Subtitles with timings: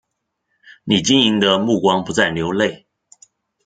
[0.83, 2.87] 你晶莹的目光不再流泪